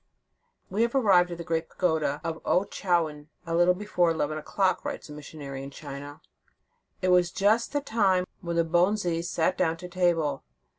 "We 0.71 0.87
arrived 0.87 1.29
at 1.29 1.37
the 1.37 1.43
great 1.43 1.69
pagoda 1.69 2.21
of 2.23 2.41
Ouen 2.43 2.65
chou 2.71 2.87
yuen, 2.87 3.29
a 3.45 3.53
little 3.53 3.75
before 3.75 4.09
eleven 4.09 4.35
o 4.35 4.41
clock," 4.41 4.83
writes 4.83 5.09
a 5.09 5.11
missionary 5.11 5.61
in 5.61 5.69
China. 5.69 6.21
"It 7.03 7.09
was 7.09 7.29
just 7.29 7.71
the 7.71 7.81
time 7.81 8.25
when 8.41 8.55
the 8.55 8.65
bonzes 8.65 9.29
sat 9.29 9.59
down 9.59 9.77
to 9.77 9.87
table. 9.87 10.43